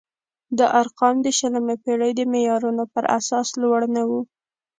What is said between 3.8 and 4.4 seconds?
نه وو.